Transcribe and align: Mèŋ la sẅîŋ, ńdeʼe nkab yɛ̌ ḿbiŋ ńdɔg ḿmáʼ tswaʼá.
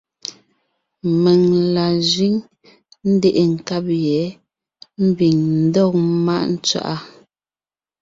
Mèŋ 1.21 1.41
la 1.73 1.85
sẅîŋ, 2.09 2.35
ńdeʼe 3.11 3.43
nkab 3.53 3.85
yɛ̌ 4.05 4.25
ḿbiŋ 5.09 5.37
ńdɔg 5.63 5.91
ḿmáʼ 6.13 6.45
tswaʼá. 6.65 6.95